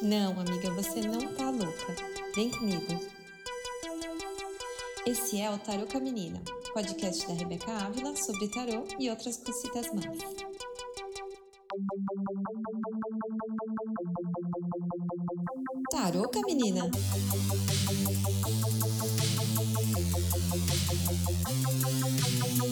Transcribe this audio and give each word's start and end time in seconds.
Não, 0.00 0.32
amiga, 0.40 0.70
você 0.70 1.00
não 1.00 1.34
tá 1.34 1.50
louca. 1.50 1.94
Vem 2.34 2.50
comigo. 2.50 3.00
Esse 5.06 5.40
é 5.40 5.50
o 5.50 5.58
Tarô 5.58 5.86
com 5.86 5.98
a 5.98 6.00
Menina, 6.00 6.40
podcast 6.72 7.26
da 7.26 7.34
Rebeca 7.34 7.72
Ávila 7.72 8.14
sobre 8.16 8.48
tarô 8.48 8.84
e 8.98 9.10
outras 9.10 9.36
cositas 9.38 9.92
más. 9.92 10.06
Tarô 15.90 16.28
com 16.28 16.38
a 16.38 16.42
Menina. 16.42 16.90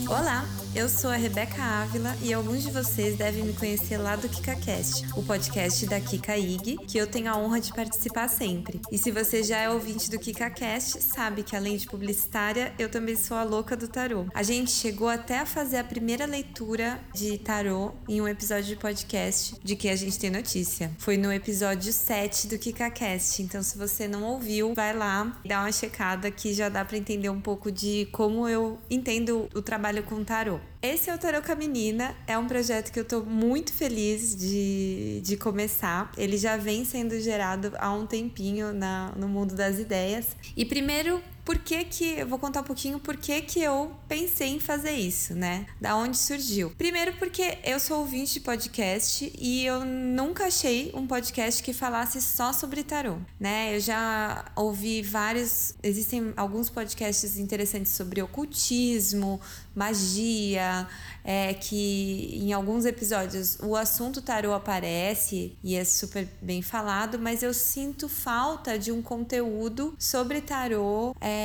Olá, 0.08 0.44
eu 0.74 0.88
sou 0.88 1.10
a 1.10 1.16
Rebeca 1.16 1.62
Ávila 1.62 2.16
e 2.22 2.32
alguns 2.32 2.62
de 2.62 2.70
vocês 2.70 3.16
devem 3.16 3.44
me 3.44 3.52
conhecer 3.52 3.96
lá 3.96 4.16
do 4.16 4.28
KikaCast, 4.28 5.06
o 5.16 5.22
podcast 5.22 5.86
da 5.86 6.00
Kika 6.00 6.36
Ig, 6.36 6.78
que 6.86 6.98
eu 6.98 7.06
tenho 7.06 7.30
a 7.30 7.36
honra 7.36 7.60
de 7.60 7.72
participar 7.72 8.28
sempre. 8.28 8.80
E 8.90 8.98
se 8.98 9.10
você 9.10 9.42
já 9.42 9.58
é 9.58 9.68
ouvinte 9.68 10.10
do 10.10 10.18
KikaCast, 10.18 11.02
sabe 11.02 11.42
que 11.42 11.54
além 11.54 11.76
de 11.76 11.86
publicitária, 11.86 12.72
eu 12.78 12.88
também 12.88 13.14
sou 13.14 13.36
a 13.36 13.42
louca 13.42 13.76
do 13.76 13.86
tarô. 13.86 14.26
A 14.34 14.42
gente 14.42 14.70
chegou 14.70 15.08
até 15.08 15.38
a 15.38 15.46
fazer 15.46 15.76
a 15.76 15.84
primeira 15.84 16.26
leitura 16.26 17.00
de 17.14 17.38
tarô 17.38 17.92
em 18.08 18.20
um 18.20 18.26
episódio 18.26 18.64
de 18.64 18.76
podcast 18.76 19.54
de 19.62 19.76
que 19.76 19.88
a 19.88 19.96
gente 19.96 20.18
tem 20.18 20.30
notícia. 20.30 20.90
Foi 20.98 21.16
no 21.16 21.32
episódio 21.32 21.92
7 21.92 22.48
do 22.48 22.58
KikaCast, 22.58 23.42
então 23.42 23.62
se 23.62 23.76
você 23.76 24.08
não 24.08 24.24
ouviu, 24.24 24.74
vai 24.74 24.92
lá, 24.92 25.40
dá 25.44 25.60
uma 25.60 25.72
checada 25.72 26.30
que 26.30 26.52
já 26.52 26.68
dá 26.68 26.84
para 26.84 26.96
entender 26.96 27.19
um 27.28 27.40
pouco 27.40 27.70
de 27.70 28.08
como 28.12 28.48
eu 28.48 28.78
entendo 28.88 29.48
o 29.54 29.60
trabalho 29.60 30.02
com 30.04 30.22
tarô. 30.24 30.58
Esse 30.82 31.10
é 31.10 31.14
o 31.14 31.18
Tarô 31.18 31.42
com 31.42 31.52
a 31.52 31.54
Menina, 31.54 32.16
é 32.26 32.38
um 32.38 32.46
projeto 32.46 32.90
que 32.90 32.98
eu 32.98 33.04
tô 33.04 33.20
muito 33.20 33.70
feliz 33.70 34.34
de, 34.34 35.20
de 35.22 35.36
começar. 35.36 36.10
Ele 36.16 36.38
já 36.38 36.56
vem 36.56 36.86
sendo 36.86 37.20
gerado 37.20 37.72
há 37.78 37.92
um 37.92 38.06
tempinho 38.06 38.72
na, 38.72 39.12
no 39.14 39.28
mundo 39.28 39.54
das 39.54 39.78
ideias. 39.78 40.28
E 40.56 40.64
primeiro, 40.64 41.20
por 41.50 41.58
que 41.58 41.82
que 41.82 42.04
eu 42.20 42.28
vou 42.28 42.38
contar 42.38 42.60
um 42.60 42.64
pouquinho 42.64 43.00
por 43.00 43.16
que 43.16 43.40
que 43.42 43.60
eu 43.60 43.92
pensei 44.06 44.50
em 44.50 44.60
fazer 44.60 44.92
isso, 44.92 45.34
né? 45.34 45.66
Da 45.80 45.96
onde 45.96 46.16
surgiu? 46.16 46.70
Primeiro 46.78 47.14
porque 47.14 47.58
eu 47.64 47.80
sou 47.80 47.98
ouvinte 47.98 48.34
de 48.34 48.40
podcast 48.40 49.32
e 49.36 49.66
eu 49.66 49.84
nunca 49.84 50.44
achei 50.44 50.92
um 50.94 51.08
podcast 51.08 51.60
que 51.60 51.72
falasse 51.72 52.22
só 52.22 52.52
sobre 52.52 52.84
tarô, 52.84 53.16
né? 53.40 53.74
Eu 53.74 53.80
já 53.80 54.44
ouvi 54.54 55.02
vários, 55.02 55.74
existem 55.82 56.32
alguns 56.36 56.70
podcasts 56.70 57.36
interessantes 57.36 57.90
sobre 57.94 58.22
ocultismo, 58.22 59.40
magia, 59.74 60.86
é 61.24 61.52
que 61.54 62.38
em 62.42 62.52
alguns 62.52 62.84
episódios 62.84 63.58
o 63.60 63.76
assunto 63.76 64.22
tarô 64.22 64.52
aparece 64.52 65.58
e 65.64 65.74
é 65.74 65.84
super 65.84 66.28
bem 66.40 66.62
falado, 66.62 67.18
mas 67.18 67.42
eu 67.42 67.52
sinto 67.52 68.08
falta 68.08 68.78
de 68.78 68.92
um 68.92 69.02
conteúdo 69.02 69.94
sobre 69.98 70.40
tarô 70.40 71.14
é, 71.20 71.39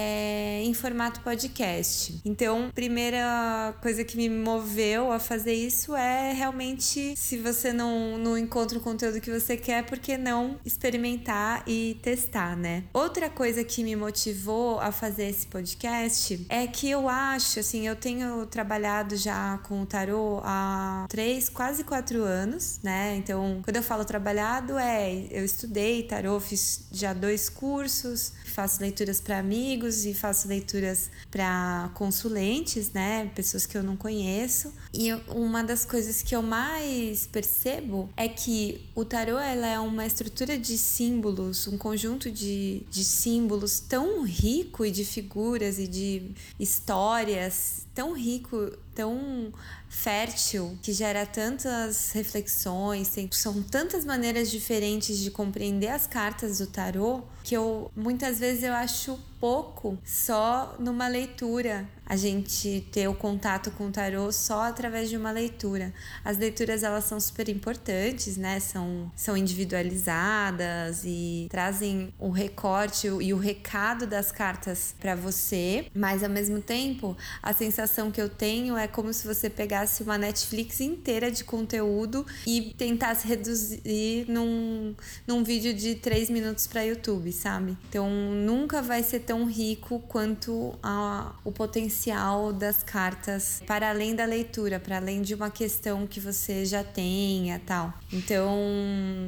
em 0.63 0.73
formato 0.73 1.21
podcast. 1.21 2.19
Então, 2.25 2.71
primeira 2.73 3.75
coisa 3.81 4.03
que 4.03 4.17
me 4.17 4.29
moveu 4.29 5.11
a 5.11 5.19
fazer 5.19 5.53
isso 5.53 5.95
é 5.95 6.33
realmente 6.33 7.15
se 7.15 7.38
você 7.38 7.71
não, 7.71 8.17
não 8.17 8.38
encontra 8.38 8.77
o 8.77 8.81
conteúdo 8.81 9.21
que 9.21 9.31
você 9.31 9.57
quer, 9.57 9.85
por 9.85 9.99
que 9.99 10.17
não 10.17 10.57
experimentar 10.66 11.63
e 11.67 11.97
testar, 12.01 12.55
né? 12.55 12.83
Outra 12.93 13.29
coisa 13.29 13.63
que 13.63 13.83
me 13.83 13.95
motivou 13.95 14.79
a 14.79 14.91
fazer 14.91 15.29
esse 15.29 15.47
podcast 15.47 16.45
é 16.49 16.67
que 16.67 16.89
eu 16.89 17.07
acho, 17.07 17.59
assim, 17.59 17.88
eu 17.88 17.95
tenho 17.95 18.45
trabalhado 18.45 19.16
já 19.16 19.57
com 19.59 19.81
o 19.81 19.85
tarô 19.85 20.41
há 20.43 21.05
três, 21.09 21.49
quase 21.49 21.83
quatro 21.83 22.23
anos, 22.23 22.79
né? 22.83 23.16
Então, 23.17 23.61
quando 23.63 23.77
eu 23.77 23.83
falo 23.83 24.05
trabalhado, 24.05 24.77
é 24.77 25.25
eu 25.31 25.43
estudei 25.43 26.03
tarô, 26.03 26.39
fiz 26.39 26.88
já 26.91 27.13
dois 27.13 27.50
cursos, 27.50 28.34
faço 28.55 28.79
leituras 28.79 29.19
para 29.19 29.38
amigos 29.38 30.05
e 30.05 30.13
faço 30.13 30.47
leituras 30.47 31.09
para 31.29 31.91
consulentes, 31.93 32.93
né? 32.93 33.29
Pessoas 33.35 33.66
que 33.66 33.77
eu 33.77 33.83
não 33.83 33.97
conheço. 33.97 34.71
E 34.93 35.11
uma 35.27 35.61
das 35.61 35.83
coisas 35.83 36.21
que 36.23 36.33
eu 36.33 36.41
mais 36.41 37.27
percebo 37.27 38.09
é 38.16 38.29
que 38.29 38.81
o 38.95 39.03
tarô 39.03 39.38
ela 39.38 39.67
é 39.67 39.77
uma 39.77 40.05
estrutura 40.05 40.57
de 40.57 40.77
símbolos, 40.77 41.67
um 41.67 41.77
conjunto 41.77 42.31
de, 42.31 42.83
de 42.89 43.03
símbolos 43.03 43.81
tão 43.81 44.23
rico 44.23 44.85
e 44.85 44.91
de 44.91 45.03
figuras 45.03 45.77
e 45.77 45.85
de 45.85 46.31
histórias 46.57 47.84
tão 47.95 48.13
rico, 48.13 48.72
tão 48.94 49.51
fértil, 49.89 50.78
que 50.81 50.91
gera 50.91 51.25
tantas 51.25 52.11
reflexões, 52.11 53.07
tem, 53.07 53.29
são 53.31 53.63
tantas 53.63 54.03
maneiras 54.03 54.51
diferentes 54.51 55.17
de 55.17 55.31
compreender 55.31 55.88
as 55.88 56.05
cartas 56.05 56.59
do 56.59 56.67
tarô 56.67 57.23
que 57.44 57.55
eu 57.55 57.89
muitas 57.95 58.39
vezes 58.39 58.63
eu 58.63 58.73
acho 58.73 59.17
pouco 59.40 59.97
só 60.03 60.75
numa 60.79 61.07
leitura 61.07 61.88
a 62.06 62.16
gente 62.16 62.88
ter 62.91 63.07
o 63.07 63.16
contato 63.16 63.72
com 63.72 63.88
o 63.88 63.91
tarô 63.91 64.31
só 64.31 64.63
através 64.63 65.09
de 65.09 65.18
uma 65.18 65.31
leitura. 65.31 65.91
As 66.23 66.38
leituras 66.38 66.84
elas 66.84 67.06
são 67.06 67.19
super 67.19 67.50
importantes, 67.50 68.38
né? 68.38 68.59
São, 68.59 69.12
são 69.16 69.35
individualizadas 69.35 71.01
e 71.03 71.47
trazem 71.50 72.13
o 72.19 72.29
recorte 72.29 73.07
e 73.07 73.34
o 73.34 73.38
recado 73.38 74.06
das 74.06 74.31
cartas 74.31 74.94
para 75.00 75.16
você, 75.16 75.88
mas 75.96 76.23
ao 76.23 76.29
mesmo 76.29 76.62
tempo 76.62 77.17
a 77.41 77.53
sensação 77.53 78.12
que 78.12 78.22
eu 78.22 78.29
tenho 78.29 78.78
é 78.78 78.88
como 78.88 79.12
se 79.12 79.25
você 79.25 79.50
pegasse 79.50 80.03
uma 80.03 80.17
Netflix 80.17 80.79
inteira 80.81 81.31
de 81.31 81.44
conteúdo 81.44 82.25
e 82.46 82.73
tentasse 82.78 83.28
reduzir 83.28 84.25
num, 84.28 84.96
num 85.25 85.44
vídeo 85.44 85.73
de 85.73 85.96
três 85.96 86.29
minutos 86.29 86.67
para 86.67 86.84
YouTube, 86.84 87.31
sabe? 87.31 87.75
Então 87.90 88.09
nunca 88.09 88.81
vai 88.81 89.02
ser 89.02 89.22
tão 89.25 89.46
rico 89.46 90.00
quanto 90.08 90.78
a, 90.81 91.34
o 91.44 91.52
potencial 91.52 92.53
das 92.53 92.84
cartas 92.84 93.62
para 93.66 93.90
além 93.90 94.16
da 94.16 94.25
leitura, 94.25 94.80
para 94.80 94.97
além 94.97 95.22
de 95.22 95.34
uma 95.34 95.50
questão 95.50 96.06
que 96.06 96.19
você 96.19 96.66
já 96.66 96.84
tenha, 96.84 97.59
tal. 97.66 97.94
Então, 98.12 98.56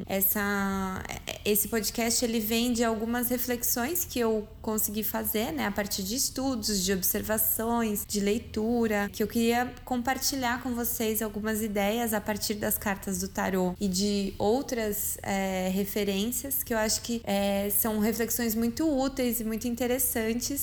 essa 0.06 1.02
esse 1.44 1.68
podcast 1.68 2.24
ele 2.24 2.40
vem 2.40 2.72
de 2.72 2.84
algumas 2.84 3.28
reflexões 3.28 4.04
que 4.04 4.18
eu 4.18 4.46
consegui 4.60 5.02
fazer, 5.02 5.50
né, 5.52 5.66
a 5.66 5.72
partir 5.72 6.02
de 6.02 6.14
estudos, 6.14 6.84
de 6.84 6.92
observações, 6.92 8.04
de 8.06 8.20
leitura, 8.20 9.08
que 9.10 9.22
eu 9.22 9.26
queria 9.26 9.72
compartilhar 9.84 10.62
com 10.62 10.74
vocês 10.74 11.22
algumas 11.22 11.62
ideias 11.62 12.12
a 12.12 12.20
partir 12.20 12.54
das 12.54 12.76
cartas 12.76 13.20
do 13.20 13.28
tarô 13.28 13.74
e 13.80 13.88
de 13.88 14.34
outras 14.38 15.16
é, 15.22 15.70
referências 15.72 16.62
que 16.62 16.74
eu 16.74 16.78
acho 16.78 17.00
que 17.00 17.22
é, 17.24 17.70
são 17.70 17.98
reflexões 17.98 18.54
muito 18.54 18.86
úteis 18.86 19.40
e 19.40 19.44
muito 19.44 19.66
interessantes 19.66 19.87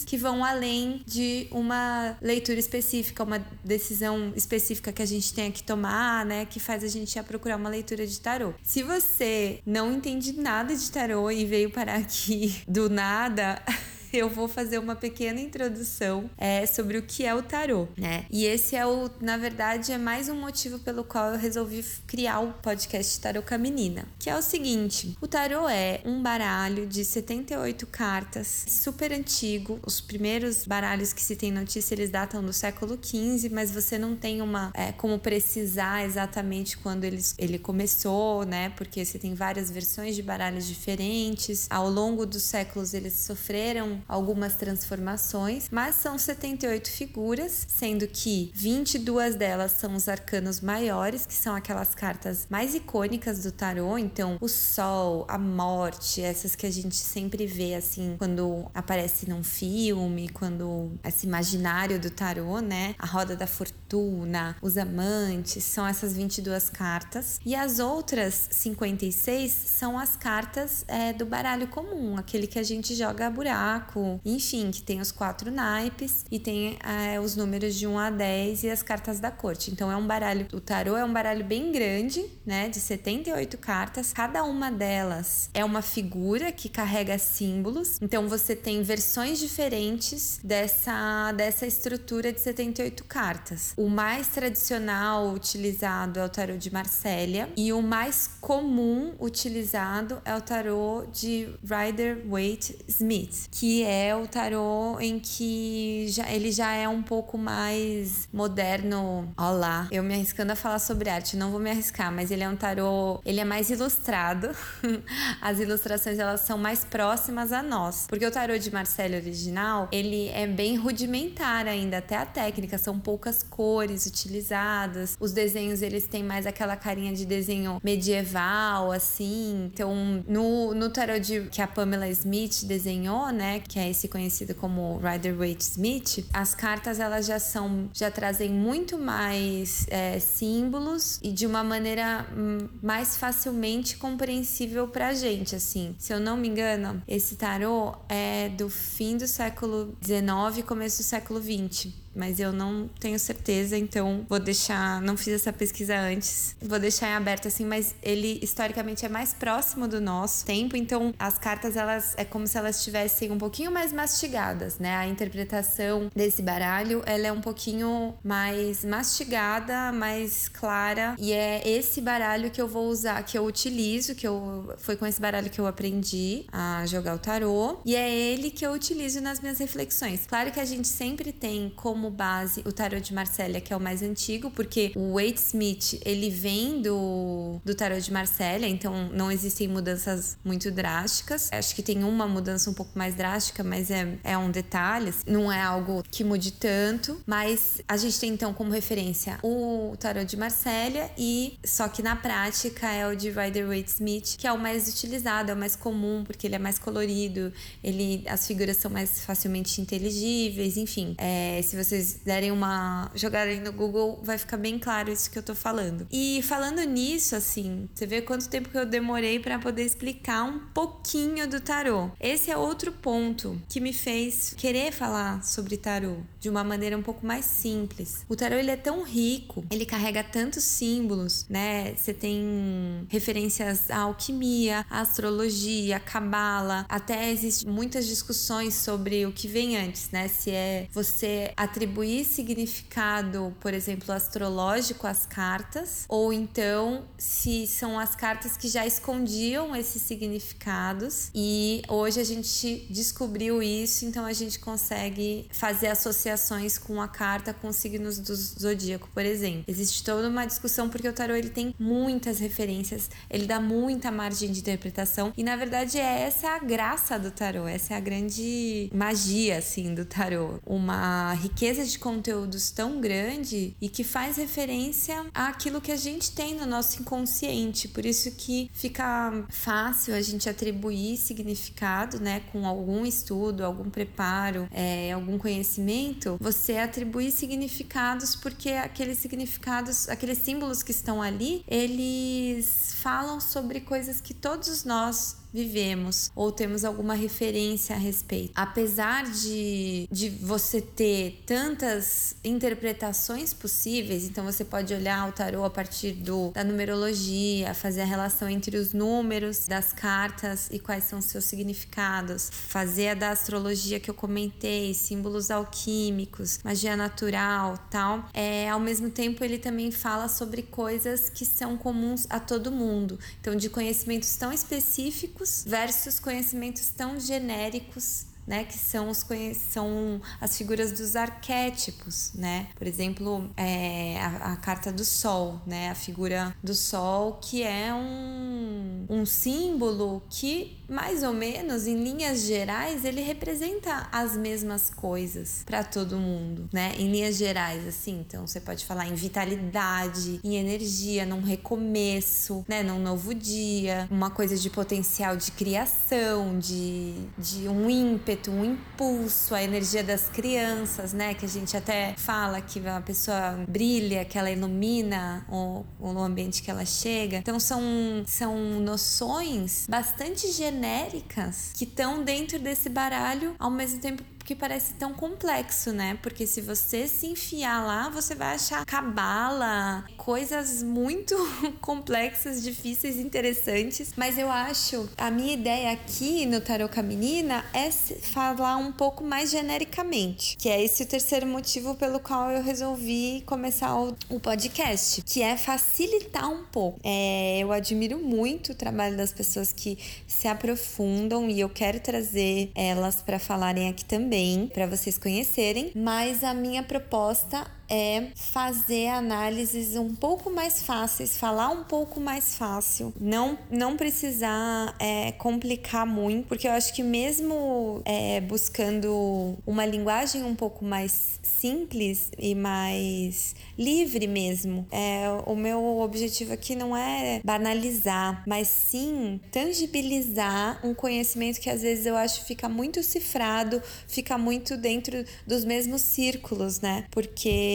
que 0.05 0.17
vão 0.17 0.43
além 0.43 1.01
de 1.05 1.47
uma 1.51 2.17
leitura 2.21 2.59
específica, 2.59 3.23
uma 3.23 3.39
decisão 3.63 4.33
específica 4.35 4.91
que 4.91 5.01
a 5.01 5.05
gente 5.05 5.33
tenha 5.33 5.51
que 5.51 5.63
tomar, 5.63 6.25
né, 6.25 6.45
que 6.45 6.59
faz 6.59 6.83
a 6.83 6.87
gente 6.87 7.17
ir 7.17 7.23
procurar 7.23 7.57
uma 7.57 7.69
leitura 7.69 8.05
de 8.05 8.19
tarô. 8.19 8.53
Se 8.61 8.83
você 8.83 9.59
não 9.65 9.93
entende 9.93 10.33
nada 10.33 10.75
de 10.75 10.91
tarô 10.91 11.29
e 11.31 11.45
veio 11.45 11.71
parar 11.71 11.97
aqui 11.97 12.61
do 12.67 12.89
nada, 12.89 13.61
eu 14.17 14.29
vou 14.29 14.47
fazer 14.47 14.79
uma 14.79 14.95
pequena 14.95 15.39
introdução 15.39 16.29
é, 16.37 16.65
sobre 16.65 16.97
o 16.97 17.03
que 17.03 17.25
é 17.25 17.33
o 17.33 17.41
tarô, 17.41 17.87
né? 17.97 18.25
E 18.29 18.45
esse 18.45 18.75
é 18.75 18.85
o, 18.85 19.09
na 19.21 19.37
verdade, 19.37 19.91
é 19.91 19.97
mais 19.97 20.29
um 20.29 20.35
motivo 20.35 20.79
pelo 20.79 21.03
qual 21.03 21.33
eu 21.33 21.39
resolvi 21.39 21.83
criar 22.07 22.39
o 22.39 22.53
podcast 22.53 23.19
Tarô 23.19 23.41
com 23.41 23.53
a 23.53 23.57
Menina, 23.57 24.07
que 24.19 24.29
é 24.29 24.37
o 24.37 24.41
seguinte: 24.41 25.17
o 25.21 25.27
tarô 25.27 25.67
é 25.67 26.01
um 26.05 26.21
baralho 26.21 26.85
de 26.85 27.03
78 27.03 27.87
cartas, 27.87 28.65
super 28.67 29.11
antigo. 29.11 29.79
Os 29.85 29.99
primeiros 30.01 30.65
baralhos 30.65 31.13
que 31.13 31.21
se 31.21 31.35
tem 31.35 31.51
notícia 31.51 31.93
eles 31.95 32.09
datam 32.09 32.43
do 32.43 32.53
século 32.53 32.97
XV, 33.01 33.49
mas 33.49 33.71
você 33.71 33.97
não 33.97 34.15
tem 34.15 34.41
uma 34.41 34.71
é, 34.73 34.91
como 34.91 35.19
precisar 35.19 36.05
exatamente 36.05 36.77
quando 36.77 37.03
ele, 37.03 37.21
ele 37.37 37.59
começou, 37.59 38.45
né? 38.45 38.69
Porque 38.69 39.03
você 39.03 39.17
tem 39.17 39.33
várias 39.33 39.69
versões 39.69 40.15
de 40.15 40.21
baralhos 40.21 40.67
diferentes. 40.67 41.67
Ao 41.69 41.89
longo 41.89 42.25
dos 42.25 42.43
séculos 42.43 42.93
eles 42.93 43.13
sofreram 43.13 44.01
algumas 44.07 44.55
transformações, 44.55 45.67
mas 45.71 45.95
são 45.95 46.17
78 46.17 46.89
figuras, 46.89 47.65
sendo 47.69 48.07
que 48.07 48.51
22 48.53 49.35
delas 49.35 49.71
são 49.71 49.95
os 49.95 50.07
arcanos 50.07 50.61
maiores, 50.61 51.25
que 51.25 51.33
são 51.33 51.55
aquelas 51.55 51.95
cartas 51.95 52.47
mais 52.49 52.75
icônicas 52.75 53.43
do 53.43 53.51
tarô, 53.51 53.97
então 53.97 54.37
o 54.41 54.47
sol, 54.47 55.25
a 55.27 55.37
morte, 55.37 56.21
essas 56.21 56.55
que 56.55 56.65
a 56.65 56.71
gente 56.71 56.95
sempre 56.95 57.45
vê 57.45 57.75
assim 57.75 58.15
quando 58.17 58.65
aparece 58.73 59.29
num 59.29 59.43
filme, 59.43 60.29
quando 60.29 60.91
esse 61.03 61.25
imaginário 61.25 61.99
do 61.99 62.09
tarô, 62.09 62.59
né? 62.59 62.95
A 62.99 63.05
roda 63.05 63.35
da 63.35 63.47
fortuna 63.47 63.84
fortuna, 63.85 64.55
os 64.61 64.77
amantes, 64.77 65.63
são 65.63 65.87
essas 65.87 66.13
22 66.13 66.69
cartas. 66.69 67.39
E 67.45 67.55
as 67.55 67.79
outras 67.79 68.47
56 68.51 69.51
são 69.51 69.97
as 69.97 70.15
cartas 70.15 70.83
é, 70.87 71.13
do 71.13 71.25
baralho 71.25 71.67
comum, 71.67 72.17
aquele 72.17 72.47
que 72.47 72.59
a 72.59 72.63
gente 72.63 72.95
joga 72.95 73.29
buraco, 73.29 74.19
enfim, 74.25 74.71
que 74.71 74.81
tem 74.81 74.99
os 74.99 75.11
quatro 75.11 75.51
naipes 75.51 76.25
e 76.31 76.39
tem 76.39 76.77
é, 76.83 77.19
os 77.19 77.35
números 77.35 77.75
de 77.75 77.87
1 77.87 77.97
a 77.97 78.09
10 78.09 78.63
e 78.63 78.69
as 78.69 78.81
cartas 78.81 79.19
da 79.19 79.31
corte. 79.31 79.71
Então 79.71 79.91
é 79.91 79.95
um 79.95 80.05
baralho, 80.05 80.47
o 80.53 80.59
tarô 80.59 80.97
é 80.97 81.05
um 81.05 81.13
baralho 81.13 81.45
bem 81.45 81.71
grande, 81.71 82.25
né, 82.45 82.67
de 82.69 82.79
78 82.79 83.57
cartas. 83.57 84.11
Cada 84.11 84.43
uma 84.43 84.71
delas 84.71 85.49
é 85.53 85.63
uma 85.63 85.81
figura 85.81 86.51
que 86.51 86.69
carrega 86.69 87.17
símbolos. 87.17 87.99
Então 88.01 88.27
você 88.27 88.55
tem 88.55 88.81
versões 88.81 89.39
diferentes 89.39 90.39
dessa 90.43 91.31
dessa 91.33 91.65
estrutura 91.67 92.31
de 92.31 92.39
78 92.39 93.03
cartas. 93.03 93.75
O 93.77 93.84
mais 93.89 94.29
tradicional 94.29 95.29
utilizado 95.33 96.19
é 96.19 96.25
o 96.25 96.29
tarô 96.29 96.55
de 96.55 96.71
Marsella 96.71 97.49
e 97.57 97.73
o 97.73 97.81
mais 97.81 98.29
comum 98.39 99.13
utilizado 99.19 100.21
é 100.23 100.33
o 100.33 100.41
tarô 100.41 101.05
de 101.11 101.49
Rider 101.61 102.25
Waite 102.27 102.77
Smith, 102.87 103.47
que 103.51 103.83
é 103.83 104.15
o 104.15 104.27
tarô 104.27 104.97
em 104.99 105.19
que 105.19 106.05
já, 106.07 106.31
ele 106.31 106.51
já 106.51 106.73
é 106.73 106.87
um 106.87 107.03
pouco 107.03 107.37
mais 107.37 108.29
moderno. 108.31 109.33
Olá, 109.37 109.87
eu 109.91 110.01
me 110.03 110.13
arriscando 110.13 110.53
a 110.53 110.55
falar 110.55 110.79
sobre 110.79 111.09
arte, 111.09 111.35
não 111.35 111.51
vou 111.51 111.59
me 111.59 111.69
arriscar, 111.69 112.11
mas 112.11 112.31
ele 112.31 112.43
é 112.43 112.49
um 112.49 112.55
tarô, 112.55 113.21
ele 113.25 113.41
é 113.41 113.45
mais 113.45 113.69
ilustrado. 113.69 114.49
As 115.41 115.59
ilustrações 115.59 116.17
elas 116.17 116.41
são 116.41 116.57
mais 116.57 116.85
próximas 116.85 117.51
a 117.51 117.61
nós, 117.61 118.05
porque 118.07 118.25
o 118.25 118.31
tarô 118.31 118.57
de 118.57 118.71
Marsella 118.71 119.17
original, 119.17 119.89
ele 119.91 120.29
é 120.29 120.47
bem 120.47 120.77
rudimentar 120.77 121.67
ainda, 121.67 121.97
até 121.97 122.15
a 122.15 122.25
técnica, 122.25 122.77
são 122.77 122.97
poucas 122.97 123.43
cores 123.43 123.64
utilizadas. 124.05 125.17
Os 125.19 125.31
desenhos 125.31 125.81
eles 125.81 126.07
têm 126.07 126.23
mais 126.23 126.45
aquela 126.45 126.75
carinha 126.75 127.13
de 127.13 127.25
desenho 127.25 127.79
medieval 127.83 128.91
assim. 128.91 129.69
Então, 129.73 130.23
no 130.27 130.73
no 130.73 130.89
tarot 130.89 131.19
de, 131.19 131.41
que 131.49 131.61
a 131.61 131.67
Pamela 131.67 132.07
Smith 132.09 132.63
desenhou, 132.65 133.31
né, 133.31 133.59
que 133.59 133.79
é 133.79 133.89
esse 133.89 134.07
conhecido 134.07 134.53
como 134.53 134.99
Rider 134.99 135.35
Waite 135.35 135.63
Smith, 135.63 136.25
as 136.33 136.53
cartas 136.53 136.99
elas 136.99 137.25
já 137.25 137.39
são, 137.39 137.89
já 137.93 138.11
trazem 138.11 138.49
muito 138.49 138.97
mais 138.97 139.85
é, 139.89 140.19
símbolos 140.19 141.19
e 141.23 141.31
de 141.31 141.45
uma 141.45 141.63
maneira 141.63 142.25
hum, 142.35 142.67
mais 142.81 143.17
facilmente 143.17 143.97
compreensível 143.97 144.87
pra 144.87 145.13
gente, 145.13 145.55
assim. 145.55 145.95
Se 145.97 146.13
eu 146.13 146.19
não 146.19 146.37
me 146.37 146.47
engano, 146.47 147.01
esse 147.07 147.35
tarô 147.35 147.95
é 148.09 148.49
do 148.49 148.69
fim 148.69 149.17
do 149.17 149.27
século 149.27 149.95
XIX 150.03 150.65
começo 150.65 150.97
do 150.97 151.03
século 151.05 151.41
XX 151.41 152.04
mas 152.15 152.39
eu 152.39 152.51
não 152.51 152.89
tenho 152.99 153.19
certeza, 153.19 153.77
então 153.77 154.25
vou 154.29 154.39
deixar, 154.39 155.01
não 155.01 155.17
fiz 155.17 155.33
essa 155.33 155.51
pesquisa 155.53 155.97
antes, 155.97 156.55
vou 156.61 156.79
deixar 156.79 157.09
em 157.09 157.13
aberto 157.13 157.47
assim, 157.47 157.65
mas 157.65 157.95
ele 158.01 158.39
historicamente 158.41 159.05
é 159.05 159.09
mais 159.09 159.33
próximo 159.33 159.87
do 159.87 159.99
nosso 159.99 160.45
tempo, 160.45 160.75
então 160.75 161.13
as 161.19 161.37
cartas 161.37 161.75
elas 161.75 162.13
é 162.17 162.25
como 162.25 162.47
se 162.47 162.57
elas 162.57 162.77
estivessem 162.77 163.31
um 163.31 163.37
pouquinho 163.37 163.71
mais 163.71 163.91
mastigadas, 163.91 164.79
né? 164.79 164.95
A 164.95 165.07
interpretação 165.07 166.09
desse 166.15 166.41
baralho, 166.41 167.01
ela 167.05 167.27
é 167.27 167.31
um 167.31 167.41
pouquinho 167.41 168.13
mais 168.23 168.85
mastigada, 168.85 169.91
mais 169.91 170.47
clara, 170.47 171.15
e 171.17 171.31
é 171.31 171.67
esse 171.67 172.01
baralho 172.01 172.49
que 172.51 172.61
eu 172.61 172.67
vou 172.67 172.87
usar, 172.87 173.21
que 173.23 173.37
eu 173.37 173.45
utilizo, 173.45 174.15
que 174.15 174.27
eu 174.27 174.73
foi 174.77 174.95
com 174.95 175.05
esse 175.05 175.19
baralho 175.19 175.49
que 175.49 175.59
eu 175.59 175.67
aprendi 175.67 176.45
a 176.51 176.85
jogar 176.85 177.15
o 177.15 177.19
tarô, 177.19 177.79
e 177.85 177.95
é 177.95 178.09
ele 178.09 178.51
que 178.51 178.65
eu 178.65 178.71
utilizo 178.71 179.21
nas 179.21 179.39
minhas 179.39 179.59
reflexões. 179.59 180.25
Claro 180.27 180.51
que 180.51 180.59
a 180.59 180.65
gente 180.65 180.87
sempre 180.87 181.31
tem 181.31 181.71
como 181.75 182.04
como 182.05 182.11
base 182.11 182.61
o 182.65 182.71
tarot 182.71 183.01
de 183.01 183.13
Marsella, 183.13 183.59
que 183.59 183.73
é 183.73 183.75
o 183.75 183.79
mais 183.79 184.01
antigo, 184.03 184.51
porque 184.51 184.91
o 184.95 185.13
Wade 185.15 185.39
Smith, 185.39 185.99
ele 186.05 186.29
vem 186.29 186.81
do, 186.81 187.59
do 187.65 187.73
tarot 187.73 188.01
de 188.01 188.11
Marsella, 188.11 188.67
então 188.67 189.09
não 189.11 189.31
existem 189.31 189.67
mudanças 189.67 190.37
muito 190.43 190.69
drásticas. 190.71 191.49
Acho 191.51 191.75
que 191.75 191.81
tem 191.81 192.03
uma 192.03 192.27
mudança 192.27 192.69
um 192.69 192.73
pouco 192.73 192.91
mais 192.97 193.15
drástica, 193.15 193.63
mas 193.63 193.89
é, 193.89 194.17
é 194.23 194.37
um 194.37 194.51
detalhe, 194.51 195.09
assim, 195.09 195.23
não 195.27 195.51
é 195.51 195.61
algo 195.61 196.03
que 196.11 196.23
mude 196.23 196.51
tanto. 196.51 197.21
Mas 197.25 197.81
a 197.87 197.97
gente 197.97 198.19
tem 198.19 198.33
então 198.33 198.53
como 198.53 198.71
referência 198.71 199.39
o 199.41 199.95
tarot 199.99 200.25
de 200.25 200.37
Marsella 200.37 201.09
e 201.17 201.57
só 201.65 201.87
que 201.87 202.03
na 202.03 202.15
prática 202.15 202.87
é 202.87 203.07
o 203.07 203.15
de 203.15 203.29
Rider 203.29 203.67
Waite 203.67 203.91
Smith, 203.91 204.35
que 204.37 204.45
é 204.45 204.51
o 204.51 204.59
mais 204.59 204.87
utilizado, 204.87 205.51
é 205.51 205.53
o 205.53 205.57
mais 205.57 205.75
comum, 205.75 206.23
porque 206.23 206.45
ele 206.45 206.55
é 206.55 206.59
mais 206.59 206.77
colorido, 206.77 207.51
ele 207.83 208.23
as 208.27 208.45
figuras 208.45 208.77
são 208.77 208.91
mais 208.91 209.21
facilmente 209.21 209.81
inteligíveis, 209.81 210.77
enfim. 210.77 211.15
É, 211.17 211.61
se 211.63 211.75
você 211.75 211.94
vocês 211.95 212.19
derem 212.25 212.51
uma 212.51 213.09
jogarem 213.15 213.61
no 213.61 213.71
Google, 213.71 214.19
vai 214.21 214.37
ficar 214.37 214.57
bem 214.57 214.77
claro 214.77 215.11
isso 215.11 215.31
que 215.31 215.37
eu 215.37 215.43
tô 215.43 215.55
falando. 215.55 216.05
E 216.11 216.41
falando 216.43 216.81
nisso, 216.81 217.35
assim, 217.35 217.87
você 217.93 218.05
vê 218.05 218.21
quanto 218.21 218.49
tempo 218.49 218.69
que 218.69 218.77
eu 218.77 218.85
demorei 218.85 219.39
para 219.39 219.57
poder 219.59 219.83
explicar 219.83 220.43
um 220.43 220.59
pouquinho 220.73 221.47
do 221.47 221.61
tarô. 221.61 222.11
Esse 222.19 222.51
é 222.51 222.57
outro 222.57 222.91
ponto 222.91 223.61
que 223.69 223.79
me 223.79 223.93
fez 223.93 224.53
querer 224.57 224.91
falar 224.91 225.43
sobre 225.43 225.77
tarô 225.77 226.17
de 226.39 226.49
uma 226.49 226.63
maneira 226.63 226.97
um 226.97 227.01
pouco 227.01 227.25
mais 227.25 227.45
simples. 227.45 228.25
O 228.27 228.35
tarô 228.35 228.55
ele 228.55 228.71
é 228.71 228.77
tão 228.77 229.03
rico, 229.03 229.65
ele 229.71 229.85
carrega 229.85 230.23
tantos 230.23 230.63
símbolos, 230.63 231.45
né? 231.49 231.95
Você 231.95 232.13
tem 232.13 233.07
referências 233.09 233.89
à 233.89 233.99
alquimia, 233.99 234.85
à 234.89 235.01
astrologia, 235.01 235.99
cabala, 235.99 236.85
até 236.89 237.31
existem 237.31 237.71
muitas 237.71 238.05
discussões 238.05 238.73
sobre 238.73 239.25
o 239.25 239.31
que 239.31 239.47
vem 239.47 239.77
antes, 239.77 240.09
né? 240.11 240.27
Se 240.27 240.51
é 240.51 240.87
você 240.91 241.53
atribuir 241.55 241.84
atribuir 241.85 242.25
significado, 242.25 243.55
por 243.59 243.73
exemplo, 243.73 244.11
astrológico 244.11 245.05
às 245.05 245.25
cartas, 245.25 246.05
ou 246.09 246.33
então 246.33 247.05
se 247.17 247.67
são 247.67 247.99
as 247.99 248.15
cartas 248.15 248.57
que 248.57 248.67
já 248.67 248.85
escondiam 248.85 249.75
esses 249.75 250.01
significados 250.01 251.29
e 251.33 251.83
hoje 251.87 252.19
a 252.19 252.23
gente 252.23 252.87
descobriu 252.89 253.61
isso, 253.61 254.05
então 254.05 254.25
a 254.25 254.33
gente 254.33 254.59
consegue 254.59 255.47
fazer 255.51 255.87
associações 255.87 256.77
com 256.77 256.99
a 257.01 257.07
carta 257.07 257.53
com 257.53 257.67
os 257.67 257.75
signos 257.75 258.17
do 258.17 258.35
zodíaco, 258.35 259.07
por 259.13 259.23
exemplo. 259.23 259.63
Existe 259.67 260.03
toda 260.03 260.27
uma 260.27 260.45
discussão 260.45 260.89
porque 260.89 261.07
o 261.07 261.13
tarô 261.13 261.35
ele 261.35 261.49
tem 261.49 261.73
muitas 261.79 262.39
referências, 262.39 263.09
ele 263.29 263.45
dá 263.45 263.59
muita 263.59 264.11
margem 264.11 264.51
de 264.51 264.59
interpretação 264.59 265.31
e 265.37 265.43
na 265.43 265.55
verdade 265.55 265.99
é 265.99 266.21
essa 266.21 266.49
a 266.49 266.59
graça 266.59 267.19
do 267.19 267.29
tarô, 267.29 267.67
essa 267.67 267.93
é 267.93 267.97
a 267.97 267.99
grande 267.99 268.89
magia 268.93 269.59
assim 269.59 269.93
do 269.93 270.05
tarô, 270.05 270.59
uma 270.65 271.33
riqueza 271.35 271.64
riqueza 271.65 271.83
de 271.83 271.97
conteúdos 271.97 272.69
tão 272.69 273.01
grande 273.01 273.75
e 273.81 273.89
que 273.89 274.03
faz 274.03 274.37
referência 274.37 275.25
àquilo 275.33 275.81
que 275.81 275.91
a 275.91 275.95
gente 275.95 276.31
tem 276.31 276.53
no 276.53 276.65
nosso 276.65 277.01
inconsciente. 277.01 277.87
Por 277.87 278.05
isso 278.05 278.29
que 278.31 278.69
fica 278.71 279.33
fácil 279.49 280.13
a 280.13 280.21
gente 280.21 280.47
atribuir 280.47 281.17
significado, 281.17 282.19
né, 282.19 282.41
com 282.51 282.67
algum 282.67 283.03
estudo, 283.03 283.65
algum 283.65 283.89
preparo, 283.89 284.67
é, 284.71 285.11
algum 285.11 285.39
conhecimento, 285.39 286.37
você 286.39 286.77
atribuir 286.77 287.31
significados 287.31 288.35
porque 288.35 288.69
aqueles 288.69 289.17
significados, 289.17 290.07
aqueles 290.07 290.37
símbolos 290.37 290.83
que 290.83 290.91
estão 290.91 291.19
ali, 291.19 291.63
eles 291.67 292.95
falam 293.01 293.39
sobre 293.39 293.79
coisas 293.79 294.21
que 294.21 294.35
todos 294.35 294.83
nós 294.83 295.37
vivemos 295.55 296.29
ou 296.35 296.51
temos 296.51 296.83
alguma 296.83 297.13
referência 297.13 297.95
a 297.95 297.99
respeito. 297.99 298.51
Apesar 298.55 299.23
de, 299.23 300.05
de 300.11 300.29
você 300.29 300.81
ter 300.81 301.41
tantas 301.45 302.35
interpretações 302.43 303.53
possíveis, 303.53 304.25
então 304.25 304.43
você 304.43 304.65
pode 304.65 304.93
olhar 304.93 305.29
o 305.29 305.31
tarô 305.31 305.63
a 305.63 305.69
partir 305.69 306.11
do, 306.11 306.51
da 306.51 306.63
numerologia, 306.63 307.73
fazer 307.73 308.01
a 308.01 308.05
relação 308.05 308.49
entre 308.49 308.75
os 308.77 308.91
números 308.91 309.65
das 309.65 309.93
cartas 309.93 310.67
e 310.71 310.77
quais 310.77 311.05
são 311.05 311.21
seus 311.21 311.45
significados, 311.45 312.49
fazer 312.51 313.09
a 313.09 313.13
da 313.13 313.29
astrologia 313.29 313.99
que 313.99 314.09
eu 314.09 314.13
comentei, 314.13 314.93
símbolos 314.93 315.49
alquímicos, 315.49 316.59
magia 316.63 316.97
natural, 316.97 317.77
tal. 317.89 318.27
É, 318.33 318.69
ao 318.69 318.79
mesmo 318.79 319.09
tempo 319.09 319.43
ele 319.43 319.57
também 319.57 319.89
fala 319.89 320.27
sobre 320.27 320.63
coisas 320.63 321.29
que 321.29 321.45
são 321.45 321.77
comuns 321.77 322.27
a 322.29 322.39
todo 322.41 322.71
mundo. 322.71 323.17
Então 323.39 323.55
de 323.55 323.69
conhecimentos 323.69 324.35
tão 324.35 324.51
específicos 324.51 325.44
versus 325.65 326.19
conhecimentos 326.19 326.89
tão 326.89 327.19
genéricos 327.19 328.25
né, 328.47 328.63
que 328.63 328.77
são, 328.77 329.09
os, 329.09 329.25
são 329.71 330.21
as 330.39 330.57
figuras 330.57 330.91
dos 330.91 331.15
arquétipos, 331.15 332.31
né? 332.35 332.67
Por 332.75 332.85
exemplo, 332.85 333.49
é, 333.57 334.19
a, 334.19 334.53
a, 334.53 334.55
carta 334.57 334.91
do 334.91 335.03
Sol, 335.03 335.61
né? 335.65 335.89
A 335.89 335.95
figura 335.95 336.55
do 336.63 336.73
Sol, 336.73 337.39
que 337.41 337.63
é 337.63 337.93
um, 337.93 339.05
um 339.09 339.25
símbolo 339.25 340.21
que, 340.29 340.77
mais 340.87 341.23
ou 341.23 341.33
menos, 341.33 341.87
em 341.87 342.03
linhas 342.03 342.43
gerais, 342.43 343.03
ele 343.03 343.21
representa 343.21 344.07
as 344.11 344.37
mesmas 344.37 344.89
coisas 344.89 345.63
para 345.65 345.83
todo 345.83 346.17
mundo, 346.17 346.69
né? 346.71 346.93
Em 346.97 347.11
linhas 347.11 347.37
gerais, 347.37 347.87
assim. 347.87 348.19
Então, 348.19 348.45
você 348.45 348.59
pode 348.59 348.85
falar 348.85 349.07
em 349.07 349.15
vitalidade, 349.15 350.39
em 350.43 350.55
energia, 350.55 351.25
num 351.25 351.41
recomeço, 351.41 352.63
né? 352.67 352.83
Num 352.83 352.99
novo 352.99 353.33
dia, 353.33 354.07
uma 354.11 354.29
coisa 354.29 354.55
de 354.55 354.69
potencial 354.69 355.35
de 355.35 355.51
criação, 355.51 356.59
de, 356.59 357.15
de 357.37 357.67
um 357.67 357.89
ímpeto 357.89 358.34
ímpeto, 358.35 358.51
um 358.51 358.65
impulso, 358.65 359.55
a 359.55 359.63
energia 359.63 360.03
das 360.03 360.29
crianças, 360.29 361.13
né? 361.13 361.33
Que 361.33 361.45
a 361.45 361.49
gente 361.49 361.75
até 361.75 362.13
fala 362.17 362.61
que 362.61 362.85
a 362.87 363.01
pessoa 363.01 363.65
brilha, 363.67 364.25
que 364.25 364.37
ela 364.37 364.51
ilumina 364.51 365.45
o, 365.49 365.85
o 365.99 366.09
ambiente 366.19 366.61
que 366.61 366.69
ela 366.69 366.85
chega. 366.85 367.37
Então 367.37 367.59
são, 367.59 367.81
são 368.25 368.55
noções 368.79 369.87
bastante 369.89 370.51
genéricas 370.51 371.71
que 371.75 371.85
estão 371.85 372.23
dentro 372.23 372.59
desse 372.59 372.89
baralho, 372.89 373.55
ao 373.57 373.71
mesmo 373.71 373.99
tempo 373.99 374.23
que 374.45 374.55
parece 374.55 374.93
tão 374.93 375.13
complexo, 375.13 375.91
né? 375.91 376.17
Porque 376.21 376.45
se 376.45 376.61
você 376.61 377.07
se 377.07 377.25
enfiar 377.25 377.83
lá, 377.83 378.09
você 378.09 378.35
vai 378.35 378.53
achar 378.53 378.85
cabala, 378.85 380.05
coisas 380.15 380.83
muito 380.83 381.35
complexas, 381.81 382.61
difíceis, 382.61 383.17
interessantes. 383.17 384.13
Mas 384.15 384.37
eu 384.37 384.49
acho, 384.49 385.09
a 385.17 385.31
minha 385.31 385.53
ideia 385.53 385.91
aqui 385.91 386.45
no 386.45 386.61
Tarot 386.61 386.93
com 386.93 386.99
a 386.99 387.03
Menina 387.03 387.65
é 387.73 387.89
falar 387.91 388.77
um 388.77 388.91
pouco 388.91 389.23
mais 389.23 389.49
genericamente, 389.49 390.55
que 390.57 390.69
é 390.69 390.83
esse 390.83 391.03
o 391.03 391.05
terceiro 391.07 391.47
motivo 391.47 391.95
pelo 391.95 392.19
qual 392.19 392.51
eu 392.51 392.61
resolvi 392.61 393.41
começar 393.47 393.95
o, 393.95 394.15
o 394.29 394.39
podcast, 394.39 395.23
que 395.23 395.41
é 395.41 395.57
facilitar 395.57 396.51
um 396.51 396.63
pouco. 396.65 396.99
É, 397.03 397.57
eu 397.59 397.71
admiro 397.71 398.19
muito 398.19 398.73
o 398.73 398.75
trabalho 398.75 399.17
das 399.17 399.33
pessoas 399.33 399.73
que 399.73 399.97
se 400.27 400.47
aprofundam 400.47 401.49
e 401.49 401.59
eu 401.59 401.69
quero 401.69 401.99
trazer 401.99 402.69
elas 402.75 403.21
para 403.21 403.39
falarem 403.39 403.89
aqui 403.89 404.05
também 404.05 404.34
também 404.35 404.67
para 404.67 404.85
vocês 404.85 405.17
conhecerem, 405.17 405.93
mas 405.95 406.43
a 406.43 406.53
minha 406.53 406.83
proposta 406.83 407.65
é 407.89 408.27
fazer 408.35 409.07
análises 409.07 409.95
um 409.95 410.15
pouco 410.15 410.49
mais 410.49 410.81
fáceis, 410.83 411.37
falar 411.37 411.69
um 411.69 411.83
pouco 411.83 412.19
mais 412.19 412.57
fácil, 412.57 413.13
não, 413.19 413.57
não 413.69 413.95
precisar 413.95 414.95
é, 414.99 415.31
complicar 415.33 416.05
muito, 416.05 416.47
porque 416.47 416.67
eu 416.67 416.71
acho 416.71 416.93
que 416.93 417.03
mesmo 417.03 418.01
é, 418.05 418.41
buscando 418.41 419.57
uma 419.65 419.85
linguagem 419.85 420.43
um 420.43 420.55
pouco 420.55 420.83
mais 420.83 421.39
simples 421.43 422.31
e 422.37 422.53
mais 422.55 423.55
livre 423.77 424.27
mesmo, 424.27 424.87
é, 424.91 425.25
o 425.45 425.55
meu 425.55 425.99
objetivo 425.99 426.53
aqui 426.53 426.75
não 426.75 426.95
é 426.95 427.41
banalizar, 427.43 428.43
mas 428.47 428.67
sim 428.67 429.39
tangibilizar 429.51 430.79
um 430.83 430.93
conhecimento 430.93 431.59
que 431.59 431.69
às 431.69 431.81
vezes 431.81 432.05
eu 432.05 432.15
acho 432.15 432.45
fica 432.45 432.69
muito 432.69 433.01
cifrado, 433.03 433.81
fica 434.07 434.37
muito 434.37 434.77
dentro 434.77 435.23
dos 435.45 435.65
mesmos 435.65 436.01
círculos, 436.01 436.79
né? 436.79 437.05
Porque 437.11 437.74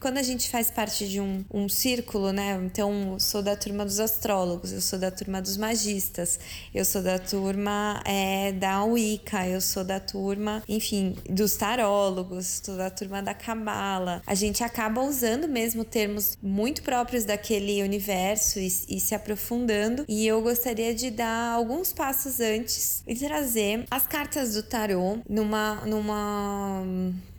quando 0.00 0.18
a 0.18 0.22
gente 0.22 0.48
faz 0.48 0.70
parte 0.70 1.08
de 1.08 1.20
um, 1.20 1.44
um 1.52 1.68
círculo, 1.68 2.32
né? 2.32 2.60
Então, 2.64 3.12
eu 3.12 3.20
sou 3.20 3.42
da 3.42 3.56
turma 3.56 3.84
dos 3.84 4.00
astrólogos, 4.00 4.72
eu 4.72 4.80
sou 4.80 4.98
da 4.98 5.10
turma 5.10 5.40
dos 5.40 5.56
magistas, 5.56 6.38
eu 6.74 6.84
sou 6.84 7.02
da 7.02 7.18
turma 7.18 8.02
é, 8.06 8.52
da 8.52 8.84
Wicca, 8.84 9.46
eu 9.46 9.60
sou 9.60 9.84
da 9.84 10.00
turma, 10.00 10.62
enfim, 10.68 11.16
dos 11.28 11.56
tarólogos, 11.56 12.60
sou 12.64 12.76
da 12.76 12.90
turma 12.90 13.22
da 13.22 13.34
Cabala. 13.34 14.22
A 14.26 14.34
gente 14.34 14.62
acaba 14.62 15.02
usando 15.02 15.48
mesmo 15.48 15.84
termos 15.84 16.38
muito 16.42 16.82
próprios 16.82 17.24
daquele 17.24 17.82
universo 17.82 18.58
e, 18.58 18.66
e 18.66 19.00
se 19.00 19.14
aprofundando. 19.14 20.04
E 20.08 20.26
eu 20.26 20.40
gostaria 20.42 20.94
de 20.94 21.10
dar 21.10 21.52
alguns 21.52 21.92
passos 21.92 22.40
antes 22.40 23.02
e 23.06 23.14
trazer 23.14 23.84
as 23.90 24.06
cartas 24.06 24.54
do 24.54 24.62
tarô 24.62 25.18
numa, 25.28 25.76
numa 25.86 26.84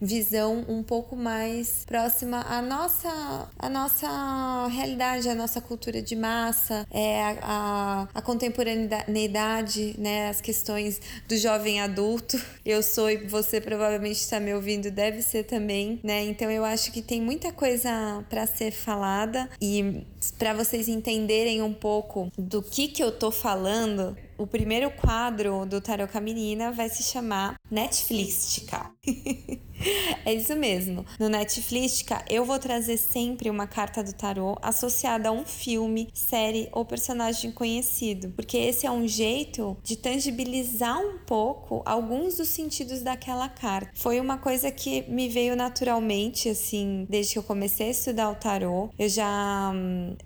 visão 0.02 0.66
um 0.68 0.84
pouco 0.84 1.16
mais 1.16 1.83
próxima 1.84 2.42
à 2.42 2.62
nossa, 2.62 3.50
à 3.58 3.70
nossa 3.70 4.68
realidade, 4.68 5.30
à 5.30 5.36
nossa 5.36 5.62
cultura 5.62 6.02
de 6.02 6.16
massa, 6.16 6.86
é, 6.92 7.24
a, 7.24 7.38
a, 7.44 8.08
a 8.14 8.22
contemporaneidade, 8.22 9.96
né, 9.98 10.30
as 10.30 10.42
questões 10.42 11.00
do 11.28 11.38
jovem 11.38 11.82
adulto. 11.82 12.40
Eu 12.66 12.82
sou 12.82 13.10
e 13.10 13.18
você 13.18 13.60
provavelmente 13.62 14.18
está 14.18 14.40
me 14.40 14.54
ouvindo, 14.54 14.90
deve 14.90 15.22
ser 15.22 15.44
também, 15.44 16.00
né? 16.04 16.24
Então 16.26 16.50
eu 16.50 16.64
acho 16.64 16.92
que 16.92 17.02
tem 17.02 17.22
muita 17.22 17.52
coisa 17.52 18.24
para 18.30 18.46
ser 18.48 18.72
falada 18.72 19.50
e 19.62 20.06
para 20.38 20.54
vocês 20.54 20.88
entenderem 20.88 21.62
um 21.62 21.74
pouco 21.74 22.32
do 22.38 22.62
que 22.62 22.88
que 22.88 23.04
eu 23.04 23.12
tô 23.12 23.32
falando, 23.32 24.18
o 24.38 24.48
primeiro 24.48 24.90
quadro 24.92 25.66
do 25.66 25.82
a 26.14 26.22
Menina 26.22 26.72
vai 26.72 26.90
se 26.90 27.04
chamar 27.04 27.56
Netflixtica. 27.70 28.92
é 30.26 30.34
isso 30.34 30.56
mesmo. 30.56 31.06
No 31.20 31.30
Netflixtica, 31.30 32.24
eu 32.30 32.46
vou 32.46 32.60
trazer 32.60 32.98
sempre 32.98 33.50
uma 33.50 33.68
carta 33.68 34.04
do 34.04 34.14
tarot 34.14 34.58
associada 34.62 35.30
a 35.30 35.32
um 35.32 35.46
filme, 35.46 36.10
série 36.14 36.70
ou 36.72 36.86
personagem 36.86 37.52
conhecido, 37.52 38.30
porque 38.36 38.58
esse 38.58 38.86
é 38.86 38.92
um 38.92 39.08
jeito 39.08 39.78
de 39.84 39.96
tangibilizar 39.96 41.00
um 41.00 41.18
pouco 41.20 41.82
alguns 41.86 42.38
dos 42.38 42.50
sentidos 42.50 43.02
daquela 43.02 43.50
carta. 43.50 43.92
Foi 43.94 44.20
uma 44.20 44.38
coisa 44.38 44.72
que 44.72 45.04
me 45.08 45.30
veio 45.30 45.56
naturalmente, 45.56 46.50
assim, 46.50 47.06
desde 47.10 47.34
que 47.34 47.40
eu 47.40 47.44
comecei 47.44 47.88
a 47.88 47.92
estudar 47.92 48.30
o 48.30 48.36
tarot. 48.36 48.94
Eu 48.98 49.10
já. 49.10 49.72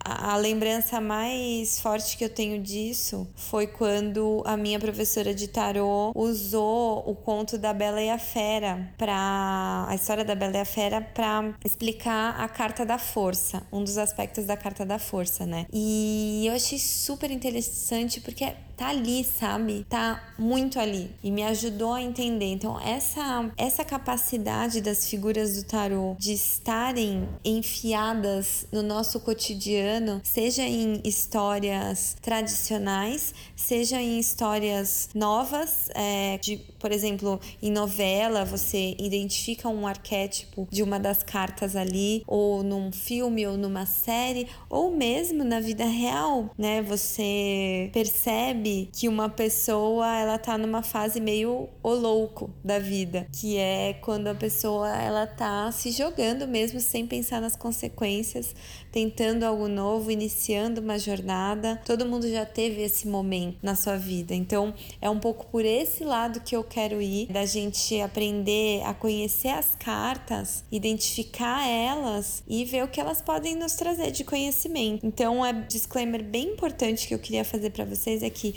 A, 0.03 0.33
a 0.33 0.37
lembrança 0.37 0.99
mais 0.99 1.79
forte 1.79 2.17
que 2.17 2.23
eu 2.23 2.29
tenho 2.29 2.61
disso 2.61 3.27
foi 3.35 3.67
quando 3.67 4.41
a 4.45 4.57
minha 4.57 4.79
professora 4.79 5.33
de 5.33 5.47
tarot 5.47 6.11
usou 6.15 7.03
o 7.07 7.15
conto 7.15 7.57
da 7.57 7.73
Bela 7.73 8.01
e 8.01 8.09
a 8.09 8.17
Fera 8.17 8.91
para 8.97 9.46
a, 9.47 9.95
história 9.95 10.25
da 10.25 10.35
Bela 10.35 10.57
e 10.57 10.59
a 10.59 10.65
Fera 10.65 11.01
para 11.01 11.53
explicar 11.63 12.39
a 12.39 12.47
carta 12.49 12.85
da 12.85 12.97
força, 12.97 13.65
um 13.71 13.83
dos 13.83 13.97
aspectos 13.97 14.45
da 14.45 14.57
carta 14.57 14.85
da 14.85 14.99
força, 14.99 15.45
né? 15.45 15.65
E 15.71 16.45
eu 16.47 16.53
achei 16.53 16.77
super 16.77 17.31
interessante 17.31 18.19
porque 18.19 18.43
tá 18.77 18.89
ali, 18.89 19.23
sabe? 19.23 19.85
Tá 19.89 20.23
muito 20.37 20.79
ali 20.79 21.09
e 21.23 21.31
me 21.31 21.43
ajudou 21.43 21.93
a 21.93 22.01
entender. 22.01 22.45
Então, 22.45 22.79
essa 22.79 23.49
essa 23.57 23.83
capacidade 23.83 24.81
das 24.81 25.09
figuras 25.09 25.55
do 25.55 25.63
tarô 25.63 26.15
de 26.19 26.33
estarem 26.33 27.27
enfiadas 27.43 28.67
no 28.71 28.83
nosso 28.83 29.19
cotidiano, 29.19 30.21
seja 30.23 30.63
em 30.63 31.01
histórias 31.03 32.15
tradicionais, 32.21 33.33
seja 33.55 33.99
em 33.99 34.19
histórias 34.19 35.09
novas, 35.15 35.89
é, 35.95 36.37
de, 36.37 36.57
por 36.79 36.91
exemplo, 36.91 37.39
em 37.61 37.71
novela, 37.71 38.45
você 38.45 38.95
identifica 38.99 39.67
um 39.67 39.87
arquétipo 39.87 40.67
de 40.69 40.83
uma 40.83 40.99
das 40.99 41.23
cartas 41.23 41.75
ali, 41.75 42.23
ou 42.27 42.61
num 42.61 42.91
filme 42.91 43.47
ou 43.47 43.57
numa 43.57 43.87
série, 43.87 44.47
ou 44.69 44.95
mesmo 44.95 45.43
na 45.43 45.59
vida 45.59 45.85
real, 45.85 46.51
né? 46.57 46.81
Você 46.83 47.89
percebe 47.91 48.66
percebe 48.67 48.89
que 48.91 49.07
uma 49.07 49.29
pessoa 49.29 50.15
ela 50.17 50.37
tá 50.37 50.57
numa 50.57 50.81
fase 50.83 51.19
meio 51.19 51.69
o 51.81 51.89
louco 51.89 52.49
da 52.63 52.79
vida, 52.79 53.27
que 53.31 53.57
é 53.57 53.93
quando 54.01 54.27
a 54.27 54.35
pessoa 54.35 54.89
ela 54.89 55.25
tá 55.25 55.71
se 55.71 55.91
jogando 55.91 56.47
mesmo 56.47 56.79
sem 56.79 57.07
pensar 57.07 57.39
nas 57.39 57.55
consequências, 57.55 58.53
tentando 58.91 59.43
algo 59.43 59.67
novo, 59.67 60.11
iniciando 60.11 60.81
uma 60.81 60.99
jornada. 60.99 61.79
Todo 61.85 62.05
mundo 62.05 62.29
já 62.29 62.45
teve 62.45 62.81
esse 62.81 63.07
momento 63.07 63.57
na 63.61 63.75
sua 63.75 63.97
vida. 63.97 64.33
Então, 64.33 64.73
é 65.01 65.09
um 65.09 65.19
pouco 65.19 65.45
por 65.47 65.63
esse 65.63 66.03
lado 66.03 66.41
que 66.41 66.55
eu 66.55 66.63
quero 66.63 67.01
ir, 67.01 67.27
da 67.27 67.45
gente 67.45 67.99
aprender 68.01 68.81
a 68.83 68.93
conhecer 68.93 69.49
as 69.49 69.75
cartas, 69.75 70.63
identificar 70.71 71.67
elas 71.67 72.43
e 72.47 72.65
ver 72.65 72.83
o 72.83 72.87
que 72.87 72.99
elas 72.99 73.21
podem 73.21 73.55
nos 73.55 73.73
trazer 73.73 74.11
de 74.11 74.23
conhecimento. 74.23 75.05
Então, 75.05 75.45
é 75.45 75.53
disclaimer 75.53 76.23
bem 76.23 76.49
importante 76.49 77.07
que 77.07 77.13
eu 77.13 77.19
queria 77.19 77.45
fazer 77.45 77.69
para 77.69 77.85
vocês 77.85 78.23
é 78.23 78.29
que 78.29 78.56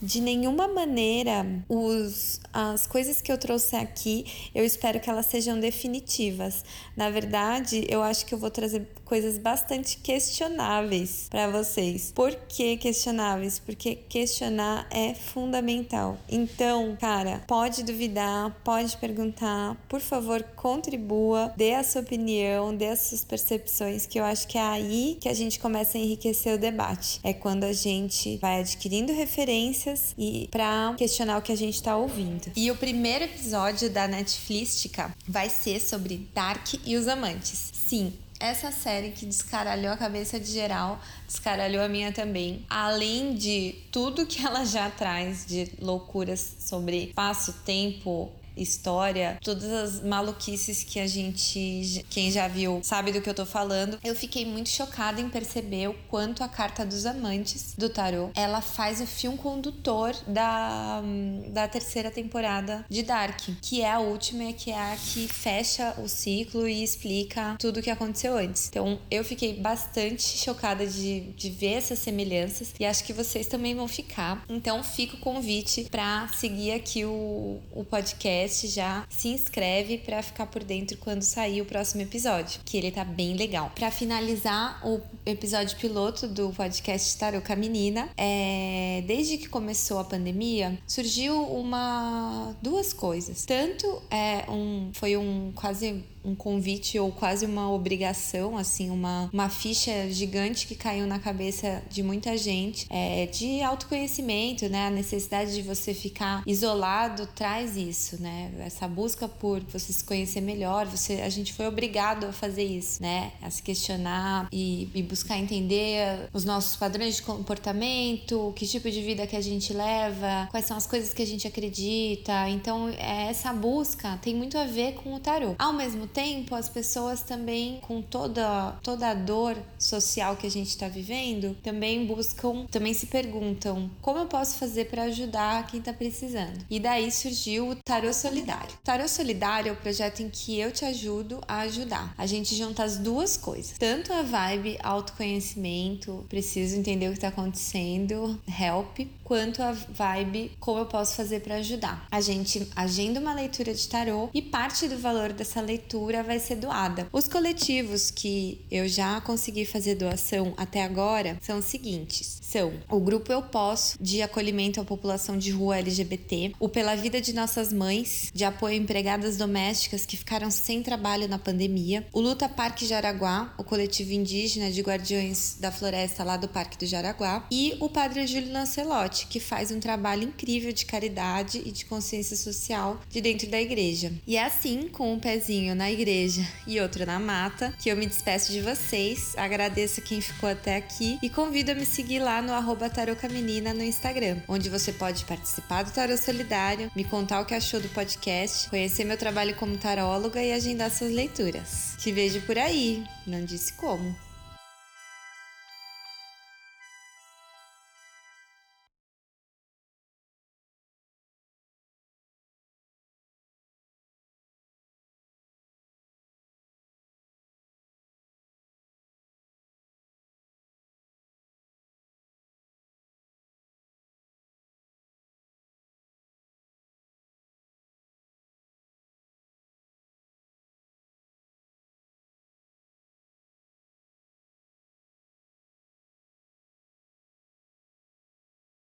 de 0.00 0.20
nenhuma 0.20 0.68
maneira 0.68 1.44
os, 1.68 2.40
as 2.52 2.86
coisas 2.86 3.20
que 3.20 3.30
eu 3.30 3.38
trouxe 3.38 3.76
aqui, 3.76 4.24
eu 4.54 4.64
espero 4.64 5.00
que 5.00 5.10
elas 5.10 5.26
sejam 5.26 5.58
definitivas. 5.58 6.64
Na 6.96 7.10
verdade, 7.10 7.84
eu 7.88 8.02
acho 8.02 8.24
que 8.24 8.34
eu 8.34 8.38
vou 8.38 8.50
trazer 8.50 8.86
coisas 9.04 9.38
bastante 9.38 9.98
questionáveis 9.98 11.26
para 11.30 11.48
vocês. 11.50 12.12
Por 12.14 12.34
que 12.48 12.76
questionáveis? 12.76 13.58
Porque 13.58 13.94
questionar 13.94 14.86
é 14.90 15.14
fundamental. 15.14 16.18
Então, 16.28 16.96
cara, 17.00 17.42
pode 17.46 17.82
duvidar, 17.82 18.54
pode 18.62 18.96
perguntar, 18.98 19.76
por 19.88 20.00
favor, 20.00 20.42
contribua, 20.54 21.52
dê 21.56 21.74
a 21.74 21.82
sua 21.82 22.02
opinião, 22.02 22.74
dê 22.74 22.88
as 22.88 23.00
suas 23.00 23.24
percepções, 23.24 24.06
que 24.06 24.20
eu 24.20 24.24
acho 24.24 24.46
que 24.46 24.58
é 24.58 24.62
aí 24.62 25.16
que 25.20 25.28
a 25.28 25.34
gente 25.34 25.58
começa 25.58 25.96
a 25.96 26.00
enriquecer 26.00 26.54
o 26.54 26.58
debate. 26.58 27.18
É 27.24 27.32
quando 27.32 27.64
a 27.64 27.72
gente 27.72 28.36
vai 28.36 28.60
adquirindo 28.60 29.12
referências 29.12 29.87
e 30.16 30.48
para 30.50 30.94
questionar 30.96 31.38
o 31.38 31.42
que 31.42 31.52
a 31.52 31.56
gente 31.56 31.74
está 31.74 31.96
ouvindo. 31.96 32.50
E 32.56 32.70
o 32.70 32.76
primeiro 32.76 33.24
episódio 33.24 33.90
da 33.90 34.08
Netflixtica 34.08 35.14
vai 35.26 35.48
ser 35.48 35.80
sobre 35.80 36.28
Dark 36.34 36.74
e 36.84 36.96
os 36.96 37.06
amantes. 37.06 37.70
Sim, 37.72 38.12
essa 38.40 38.70
série 38.70 39.10
que 39.10 39.26
descaralhou 39.26 39.92
a 39.92 39.96
cabeça 39.96 40.38
de 40.38 40.50
geral, 40.52 41.00
descaralhou 41.26 41.82
a 41.82 41.88
minha 41.88 42.12
também. 42.12 42.64
Além 42.70 43.34
de 43.34 43.74
tudo 43.90 44.26
que 44.26 44.44
ela 44.44 44.64
já 44.64 44.88
traz 44.90 45.44
de 45.44 45.68
loucuras 45.80 46.54
sobre 46.60 47.06
espaço, 47.06 47.52
tempo, 47.64 48.30
história, 48.58 49.38
todas 49.42 49.70
as 49.70 50.02
maluquices 50.02 50.82
que 50.82 50.98
a 50.98 51.06
gente, 51.06 52.04
quem 52.10 52.30
já 52.30 52.48
viu, 52.48 52.80
sabe 52.82 53.12
do 53.12 53.20
que 53.20 53.28
eu 53.28 53.34
tô 53.34 53.46
falando. 53.46 53.98
Eu 54.02 54.14
fiquei 54.14 54.44
muito 54.44 54.68
chocada 54.68 55.20
em 55.20 55.28
perceber 55.28 55.88
o 55.88 55.94
quanto 56.08 56.42
a 56.42 56.48
carta 56.48 56.84
dos 56.84 57.06
amantes 57.06 57.74
do 57.76 57.88
tarô, 57.88 58.30
ela 58.34 58.60
faz 58.60 59.00
o 59.00 59.06
fio 59.06 59.32
condutor 59.36 60.14
da, 60.26 61.02
da 61.48 61.68
terceira 61.68 62.10
temporada 62.10 62.84
de 62.88 63.02
Dark, 63.02 63.40
que 63.62 63.82
é 63.82 63.90
a 63.90 63.98
última, 63.98 64.52
que 64.52 64.70
é 64.70 64.92
a 64.92 64.96
que 64.96 65.28
fecha 65.28 65.94
o 65.98 66.08
ciclo 66.08 66.68
e 66.68 66.82
explica 66.82 67.56
tudo 67.58 67.80
o 67.80 67.82
que 67.82 67.90
aconteceu 67.90 68.36
antes. 68.36 68.68
Então, 68.68 68.98
eu 69.10 69.24
fiquei 69.24 69.54
bastante 69.54 70.22
chocada 70.38 70.86
de, 70.86 71.20
de 71.20 71.50
ver 71.50 71.74
essas 71.74 71.98
semelhanças 71.98 72.74
e 72.78 72.84
acho 72.84 73.04
que 73.04 73.12
vocês 73.12 73.46
também 73.46 73.74
vão 73.74 73.88
ficar. 73.88 74.44
Então, 74.48 74.82
fica 74.82 75.16
o 75.16 75.20
convite 75.20 75.88
para 75.90 76.28
seguir 76.28 76.72
aqui 76.72 77.04
o, 77.04 77.60
o 77.72 77.84
podcast, 77.84 78.47
já 78.66 79.06
se 79.08 79.28
inscreve 79.28 79.98
para 79.98 80.22
ficar 80.22 80.46
por 80.46 80.64
dentro 80.64 80.96
quando 80.98 81.22
sair 81.22 81.60
o 81.60 81.64
próximo 81.64 82.02
episódio, 82.02 82.60
que 82.64 82.76
ele 82.76 82.90
tá 82.90 83.04
bem 83.04 83.34
legal. 83.34 83.70
Para 83.74 83.90
finalizar 83.90 84.80
o 84.86 85.00
episódio 85.26 85.76
piloto 85.76 86.26
do 86.26 86.50
podcast 86.50 87.18
Tarô 87.18 87.40
com 87.40 87.52
a 87.52 87.56
Menina, 87.56 88.08
é, 88.16 89.02
desde 89.06 89.38
que 89.38 89.48
começou 89.48 89.98
a 89.98 90.04
pandemia, 90.04 90.78
surgiu 90.86 91.42
uma 91.42 92.54
duas 92.62 92.92
coisas. 92.92 93.44
Tanto 93.44 94.02
é 94.10 94.50
um 94.50 94.90
foi 94.92 95.16
um 95.16 95.52
quase 95.54 96.04
um 96.24 96.34
convite 96.34 96.98
ou 96.98 97.12
quase 97.12 97.46
uma 97.46 97.70
obrigação, 97.70 98.56
assim, 98.56 98.90
uma, 98.90 99.28
uma 99.32 99.48
ficha 99.48 100.10
gigante 100.10 100.66
que 100.66 100.74
caiu 100.74 101.06
na 101.06 101.18
cabeça 101.18 101.82
de 101.90 102.02
muita 102.02 102.36
gente 102.36 102.86
é, 102.90 103.26
de 103.26 103.62
autoconhecimento, 103.62 104.68
né? 104.68 104.86
A 104.86 104.90
necessidade 104.90 105.54
de 105.54 105.62
você 105.62 105.94
ficar 105.94 106.42
isolado 106.46 107.26
traz 107.34 107.76
isso, 107.76 108.20
né? 108.20 108.50
Essa 108.60 108.88
busca 108.88 109.28
por 109.28 109.60
você 109.64 109.92
se 109.92 110.04
conhecer 110.04 110.40
melhor, 110.40 110.86
você, 110.86 111.14
a 111.20 111.28
gente 111.28 111.52
foi 111.52 111.66
obrigado 111.66 112.24
a 112.24 112.32
fazer 112.32 112.64
isso, 112.64 113.02
né? 113.02 113.32
A 113.42 113.50
se 113.50 113.62
questionar 113.62 114.48
e, 114.52 114.88
e 114.94 115.02
buscar 115.02 115.38
entender 115.38 116.28
os 116.32 116.44
nossos 116.44 116.76
padrões 116.76 117.16
de 117.16 117.22
comportamento, 117.22 118.52
que 118.56 118.66
tipo 118.66 118.90
de 118.90 119.02
vida 119.02 119.26
que 119.26 119.36
a 119.36 119.40
gente 119.40 119.72
leva, 119.72 120.48
quais 120.50 120.66
são 120.66 120.76
as 120.76 120.86
coisas 120.86 121.14
que 121.14 121.22
a 121.22 121.26
gente 121.26 121.46
acredita. 121.46 122.48
Então, 122.48 122.88
é, 122.90 123.28
essa 123.28 123.52
busca 123.52 124.18
tem 124.22 124.34
muito 124.34 124.58
a 124.58 124.64
ver 124.64 124.94
com 124.94 125.14
o 125.14 125.20
tarô. 125.20 125.54
Ao 125.58 125.72
mesmo 125.72 126.06
tempo, 126.08 126.54
as 126.54 126.68
pessoas 126.68 127.22
também, 127.22 127.78
com 127.82 128.02
toda, 128.02 128.72
toda 128.82 129.10
a 129.10 129.14
dor 129.14 129.56
social 129.78 130.36
que 130.36 130.46
a 130.46 130.50
gente 130.50 130.68
está 130.68 130.88
vivendo, 130.88 131.56
também 131.62 132.06
buscam, 132.06 132.66
também 132.70 132.94
se 132.94 133.06
perguntam 133.06 133.90
como 134.00 134.18
eu 134.18 134.26
posso 134.26 134.56
fazer 134.56 134.86
para 134.86 135.04
ajudar 135.04 135.66
quem 135.66 135.80
está 135.80 135.92
precisando. 135.92 136.64
E 136.70 136.80
daí 136.80 137.10
surgiu 137.10 137.70
o 137.70 137.76
Tarô 137.76 138.12
Solidário. 138.12 138.74
O 138.74 138.84
Tarô 138.84 139.08
Solidário 139.08 139.70
é 139.70 139.72
o 139.72 139.76
projeto 139.76 140.20
em 140.20 140.28
que 140.28 140.58
eu 140.58 140.72
te 140.72 140.84
ajudo 140.84 141.40
a 141.46 141.60
ajudar. 141.60 142.14
A 142.16 142.26
gente 142.26 142.54
junta 142.54 142.82
as 142.82 142.98
duas 142.98 143.36
coisas, 143.36 143.76
tanto 143.78 144.12
a 144.12 144.22
vibe 144.22 144.78
autoconhecimento, 144.82 146.24
preciso 146.28 146.76
entender 146.76 147.08
o 147.08 147.12
que 147.12 147.18
está 147.18 147.28
acontecendo, 147.28 148.40
help, 148.48 149.00
quanto 149.28 149.62
a 149.62 149.72
vibe 149.72 150.52
como 150.58 150.78
eu 150.78 150.86
posso 150.86 151.14
fazer 151.14 151.40
para 151.40 151.56
ajudar. 151.56 152.08
A 152.10 152.18
gente 152.18 152.66
agenda 152.74 153.20
uma 153.20 153.34
leitura 153.34 153.74
de 153.74 153.86
tarô 153.86 154.30
e 154.32 154.40
parte 154.40 154.88
do 154.88 154.96
valor 154.96 155.34
dessa 155.34 155.60
leitura 155.60 156.22
vai 156.22 156.38
ser 156.38 156.56
doada. 156.56 157.06
Os 157.12 157.28
coletivos 157.28 158.10
que 158.10 158.64
eu 158.70 158.88
já 158.88 159.20
consegui 159.20 159.66
fazer 159.66 159.96
doação 159.96 160.54
até 160.56 160.82
agora 160.82 161.36
são 161.42 161.58
os 161.58 161.66
seguintes: 161.66 162.37
são 162.48 162.72
o 162.88 162.98
Grupo 162.98 163.30
Eu 163.30 163.42
Posso, 163.42 163.98
de 164.00 164.22
acolhimento 164.22 164.80
à 164.80 164.84
população 164.84 165.36
de 165.36 165.50
rua 165.50 165.78
LGBT, 165.78 166.52
o 166.58 166.68
Pela 166.68 166.94
Vida 166.94 167.20
de 167.20 167.34
Nossas 167.34 167.72
Mães, 167.72 168.30
de 168.32 168.42
apoio 168.42 168.74
a 168.74 168.76
empregadas 168.76 169.36
domésticas 169.36 170.06
que 170.06 170.16
ficaram 170.16 170.50
sem 170.50 170.82
trabalho 170.82 171.28
na 171.28 171.38
pandemia, 171.38 172.06
o 172.10 172.20
Luta 172.20 172.48
Parque 172.48 172.86
Jaraguá, 172.86 173.52
o 173.58 173.64
coletivo 173.64 174.12
indígena 174.12 174.70
de 174.70 174.80
guardiões 174.80 175.56
da 175.60 175.70
floresta 175.70 176.24
lá 176.24 176.38
do 176.38 176.48
Parque 176.48 176.78
do 176.78 176.86
Jaraguá, 176.86 177.46
e 177.50 177.76
o 177.80 177.88
Padre 177.88 178.26
Júlio 178.26 178.52
Lancelotti, 178.52 179.26
que 179.26 179.40
faz 179.40 179.70
um 179.70 179.78
trabalho 179.78 180.22
incrível 180.22 180.72
de 180.72 180.86
caridade 180.86 181.62
e 181.64 181.70
de 181.70 181.84
consciência 181.84 182.36
social 182.36 183.00
de 183.10 183.20
dentro 183.20 183.48
da 183.50 183.60
igreja. 183.60 184.12
E 184.26 184.36
é 184.38 184.44
assim, 184.44 184.88
com 184.88 185.12
um 185.12 185.20
pezinho 185.20 185.74
na 185.74 185.90
igreja 185.92 186.46
e 186.66 186.80
outro 186.80 187.04
na 187.04 187.18
mata, 187.18 187.74
que 187.78 187.90
eu 187.90 187.96
me 187.96 188.06
despeço 188.06 188.52
de 188.52 188.62
vocês. 188.62 189.34
Agradeço 189.36 190.00
quem 190.00 190.20
ficou 190.22 190.48
até 190.48 190.76
aqui 190.76 191.18
e 191.22 191.28
convido 191.28 191.72
a 191.72 191.74
me 191.74 191.84
seguir 191.84 192.20
lá 192.20 192.37
no 192.42 192.52
arroba 192.52 192.90
Menina 193.30 193.74
no 193.74 193.82
Instagram, 193.82 194.38
onde 194.46 194.68
você 194.68 194.92
pode 194.92 195.24
participar 195.24 195.82
do 195.82 195.90
Tarô 195.90 196.16
Solidário, 196.16 196.90
me 196.94 197.04
contar 197.04 197.40
o 197.40 197.44
que 197.44 197.54
achou 197.54 197.80
do 197.80 197.88
podcast, 197.88 198.68
conhecer 198.68 199.04
meu 199.04 199.16
trabalho 199.16 199.54
como 199.56 199.76
taróloga 199.76 200.42
e 200.42 200.52
agendar 200.52 200.90
suas 200.90 201.12
leituras. 201.12 201.94
Te 201.98 202.12
vejo 202.12 202.40
por 202.42 202.58
aí, 202.58 203.04
não 203.26 203.44
disse 203.44 203.72
como. 203.72 204.27